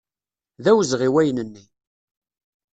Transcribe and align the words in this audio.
D 0.63 0.65
awezɣi 0.71 1.09
wayen-nni. 1.13 1.63